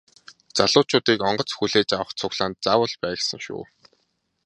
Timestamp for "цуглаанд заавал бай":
2.19-3.13